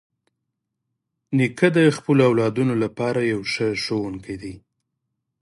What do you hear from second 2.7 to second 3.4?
لپاره